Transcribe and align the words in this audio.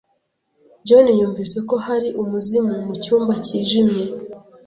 John 0.87 1.05
yumvise 1.19 1.57
ko 1.69 1.75
hari 1.85 2.09
umuzimu 2.21 2.75
mucyumba 2.85 3.33
cyijimye. 3.45 4.05